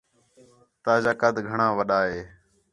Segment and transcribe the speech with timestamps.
[0.83, 2.21] تاجا قد گھݨاں وݙّا ہے